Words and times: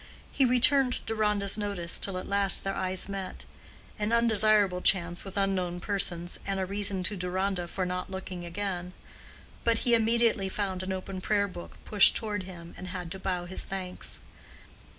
He 0.31 0.45
returned 0.45 1.01
Deronda's 1.05 1.59
notice 1.59 1.99
till 1.99 2.17
at 2.17 2.27
last 2.27 2.63
their 2.63 2.73
eyes 2.73 3.07
met; 3.07 3.45
an 3.99 4.11
undesirable 4.11 4.81
chance 4.81 5.23
with 5.23 5.37
unknown 5.37 5.79
persons, 5.79 6.39
and 6.43 6.59
a 6.59 6.65
reason 6.65 7.03
to 7.03 7.15
Deronda 7.15 7.67
for 7.67 7.85
not 7.85 8.09
looking 8.09 8.43
again; 8.43 8.93
but 9.63 9.85
he 9.85 9.93
immediately 9.93 10.49
found 10.49 10.81
an 10.81 10.91
open 10.91 11.21
prayer 11.21 11.47
book 11.47 11.77
pushed 11.85 12.15
toward 12.15 12.41
him 12.41 12.73
and 12.79 12.87
had 12.87 13.11
to 13.11 13.19
bow 13.19 13.45
his 13.45 13.63
thanks. 13.63 14.21